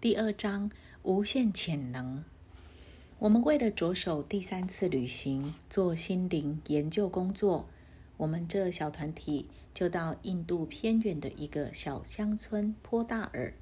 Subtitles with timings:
[0.00, 0.70] 第二章
[1.02, 2.24] 无限潜能。
[3.18, 7.68] 我们为了着手第三次旅行做心灵研究工作，
[8.16, 13.52] 我们这小团体就到印度偏远的一个小乡村坡大尔。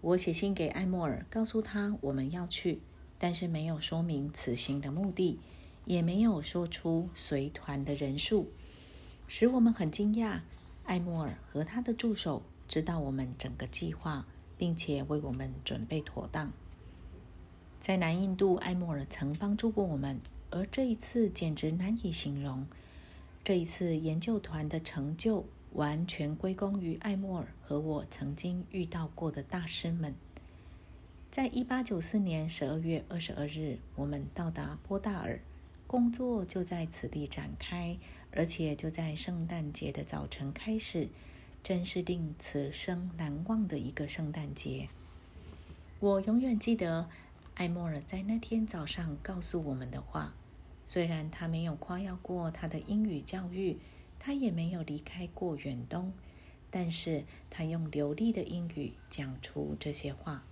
[0.00, 2.80] 我写信给艾莫尔，告诉他我们要去，
[3.16, 5.38] 但是没有说明此行的目的，
[5.84, 8.50] 也没有说出随团的人数，
[9.28, 10.40] 使我们很惊讶。
[10.82, 14.26] 艾莫尔和他的助手知道我们整个计划，
[14.60, 16.52] 并且为我们准备妥当。
[17.80, 20.20] 在南印度，艾莫尔曾帮助过我们，
[20.50, 22.66] 而这一次简直难以形容。
[23.42, 30.14] 这一次研究团的成就完全归功于艾莫尔和我曾经遇到过的大师们。
[31.30, 35.40] 在一八九四年十二月二十二日，我们到达波大尔，
[35.86, 37.96] 工作就在此地展开。
[38.32, 41.08] 而且就在圣诞节的早晨开始，
[41.62, 44.88] 真是令此生难忘的一个圣诞节。
[45.98, 47.08] 我永远记得
[47.54, 50.34] 艾莫尔在那天早上告诉我们的话。
[50.86, 53.78] 虽然他没有夸耀过他的英语教育，
[54.18, 56.12] 他也没有离开过远东，
[56.68, 60.42] 但是他用流利的英语讲出这些话。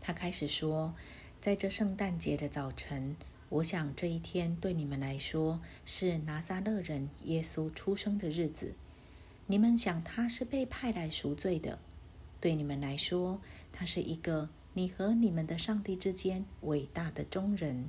[0.00, 0.94] 他开始说，
[1.40, 3.16] 在这圣诞节的早晨。
[3.48, 8.74] 我想这一天对你们来说是拿撒勒人耶稣出生的日子。
[9.50, 11.78] 你们想他是被派来赎罪的，
[12.38, 13.40] 对你们来说，
[13.72, 17.88] 他是一个你和你们的上帝之间伟大的中人。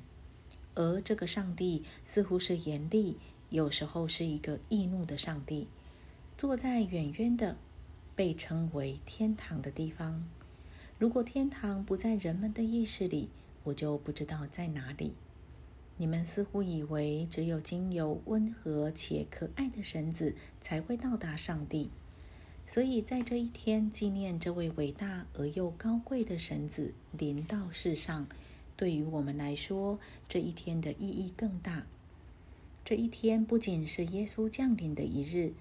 [0.76, 3.18] 而这个上帝似乎是严厉，
[3.50, 5.68] 有时候是一个易怒的上帝，
[6.38, 7.58] 坐在远远的
[8.16, 10.24] 被称为天堂的地方。
[10.98, 13.28] 如果天堂不在人们的意识里，
[13.66, 15.14] 我就不知道在哪里。
[16.02, 21.90] 你们似乎以为只有经由温和且可爱的绳子才会到达上帝，
[22.66, 28.28] 所以在这一天纪念这位伟大而又高贵的绳子临到世上。
[28.78, 31.86] 对于我们来说，这一天的意义更大。
[32.86, 35.52] 这一天不仅是耶稣降临的一日，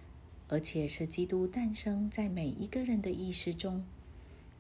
[0.46, 3.84] 而且是基督诞生在每一个人的意识中。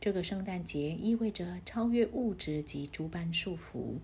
[0.00, 3.98] 这个圣诞节意味着超越物质及诸般束缚。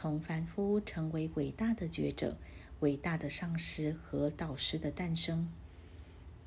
[0.00, 2.36] 从凡夫成为伟大的觉者、
[2.78, 5.50] 伟大的上师和导师的诞生，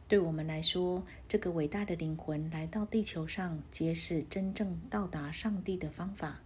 [0.08, 6.40] 对我们来说，这个伟大的灵魂来到地球上，揭示真正到达上帝的方法。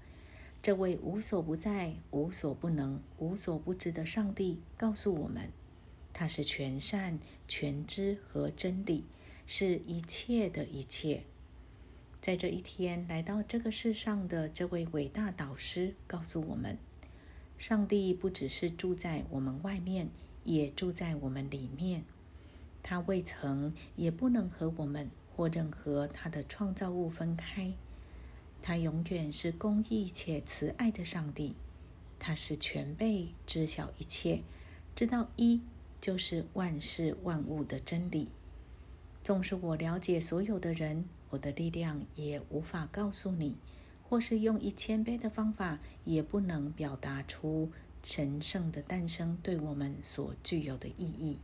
[0.64, 5.52] 这位无所不在、无所不能、无所不知的上帝告诉我们，
[6.12, 9.04] 他是全善、全知和真理，
[9.46, 11.22] 是一切的一切。
[12.20, 16.80] 在这一天来到这个世上的这位伟大导师告诉我们。
[17.58, 20.10] 上帝不只是住在我们外面，
[20.44, 22.04] 也住在我们里面。
[22.84, 27.74] 他未曾，也不能和我们或任何他的创造物分开。
[28.62, 31.56] 他永远是公义且慈爱的上帝。
[32.20, 34.42] 他是全备，知晓一切，
[34.96, 35.62] 知道一
[36.00, 38.30] 就是万事万物的真理。
[39.24, 43.56] 纵使我了解所有的人，我的力量也无法告诉你。
[44.16, 47.70] 或是用一千倍的方法，也不能表达出
[48.02, 51.38] 神圣的诞生对我们所具有的意义。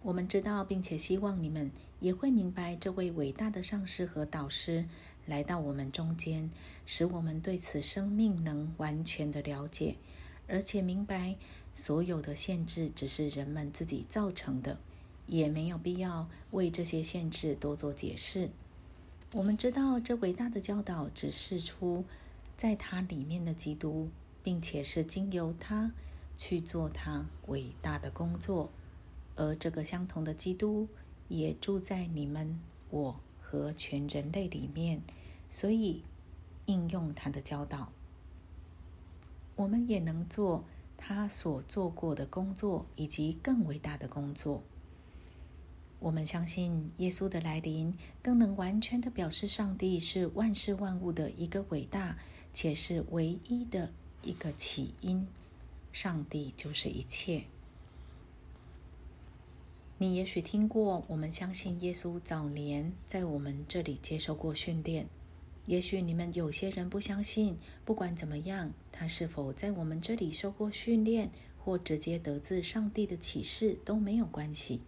[0.00, 4.84] 我们知道，并且希望你们也会明白，这位伟大的上师和导师
[5.26, 6.48] 来到我们中间，
[6.86, 9.96] 使我们对此生命能完全的了解，
[10.46, 11.34] 而且明白
[11.74, 14.78] 所有的限制只是人们自己造成的，
[15.26, 18.50] 也没有必要为这些限制多做解释。
[19.32, 22.04] 我们知道，这伟大的教导指示出
[22.56, 24.08] 在它里面的基督，
[24.42, 25.92] 并且是经由他
[26.36, 28.70] 去做他伟大的工作，
[29.36, 30.88] 而这个相同的基督
[31.28, 32.58] 也住在你们、
[32.90, 35.00] 我和全人类里面，
[35.48, 36.02] 所以
[36.66, 37.92] 应用他的教导，
[39.54, 40.64] 我们也能做
[40.96, 44.64] 他所做过的工作，以及更伟大的工作。
[46.00, 52.18] 我们相信耶稣的来临，更能完全的表示上帝是万事万物的一个伟大
[52.52, 53.92] 且是唯一的
[54.22, 55.26] 一个起因。
[55.92, 57.44] 上帝就是一切。
[59.98, 65.06] 你也许听过，我们相信耶稣早年在我们这里接受过训练。
[65.66, 74.80] 也许你们有些人不相信，不管怎么样，他是否在我们这里受过训练，或直接得自上帝的启示都没有关系。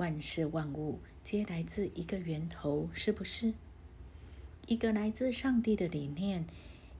[0.00, 3.52] 万事万物皆来自一个源头，是不是？
[4.66, 6.46] 一个来自上帝的理念，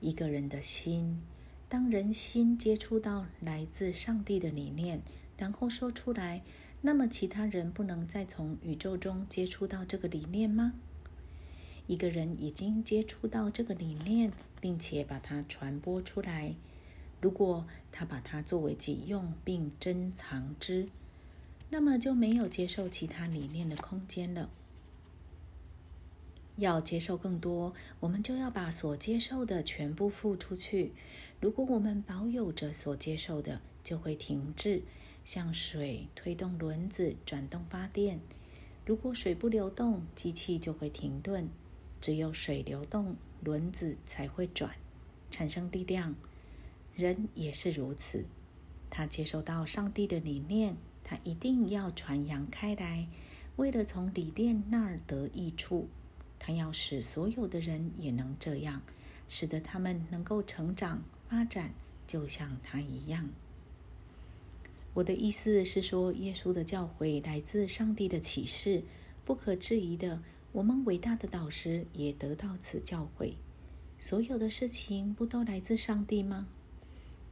[0.02, 1.22] 一个人的心。
[1.66, 5.00] 当人心接触到来自上帝的理念，
[5.38, 6.42] 然后说出来，
[6.82, 10.74] 那么其他人不能再从宇宙中接触到这个理念吗？
[11.86, 14.30] 一个人已经接触到这个理念，
[14.60, 16.54] 并且把它传播出来。
[17.22, 20.90] 如果他把它作为己用并珍藏之，
[21.70, 24.50] 那么就没有接受其他理念的空间了。
[26.56, 30.92] 要接受更多，我们就要把所接受的全部付出去。
[31.40, 34.82] 如果我们保有着所接受的，就会停滞，
[35.24, 38.20] 像水推动轮子转动发电。
[38.84, 41.48] 如果水不流动，机器就会停顿。
[42.00, 44.74] 只有水流动，轮子才会转，
[45.30, 46.14] 产生力量。
[46.94, 48.24] 人也是如此，
[48.90, 50.76] 他接受到上帝的理念，
[51.10, 53.08] 他一定要传扬开来，
[53.56, 55.88] 为了从理念那儿得益处。
[56.38, 58.80] 他要使所有的人也能这样，
[59.28, 61.72] 使得他们能够成长发展，
[62.06, 63.28] 就像他一样。
[64.94, 68.84] 我的意思是说，耶稣的教诲来自上帝的启示，
[69.24, 70.22] 不可质疑的。
[70.52, 73.32] 我们伟大的导师也得到此教诲。
[73.98, 76.46] 所有的事情不都来自上帝吗？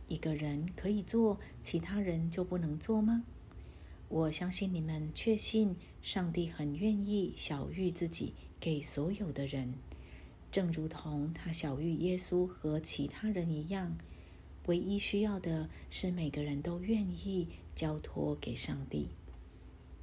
[0.09, 3.23] 一个人可以做，其他人就不能做吗？
[4.09, 9.75] 我相信你们确信上帝很愿意小谕自己给所有的人，
[10.51, 13.97] 正如同他小谕耶稣和其他人一样。
[14.67, 19.09] 唯一需要的是每个人都愿意交托给上帝。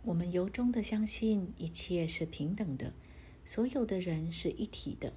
[0.03, 2.93] 我们由衷的相信一切是平等的。
[3.43, 5.13] 所有的人是一体的。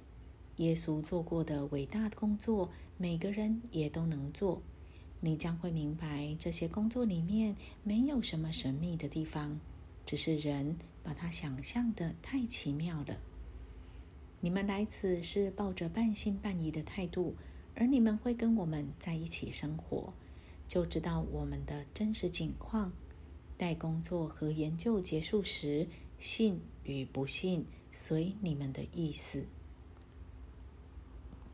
[0.57, 4.61] 耶稣做过的伟大的工作，每个人也都能做。
[5.21, 9.59] 你将会明白，这些工作里面没有什么神秘的地方，
[10.05, 13.17] 只是人把它想象的太奇妙了。
[14.41, 17.35] 你们来此是抱着半信半疑的态度，
[17.75, 20.13] 而你们会跟我们在一起生活，
[20.67, 22.91] 就知道我们的真实情况。
[23.57, 25.87] 待工作和研究结束时，
[26.17, 27.65] 信与不信。
[27.91, 29.43] 随你们的意思。